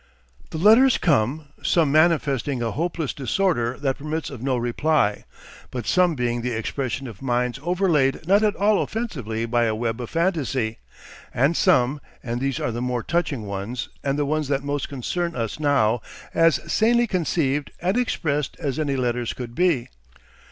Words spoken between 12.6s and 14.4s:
the more touching ones and the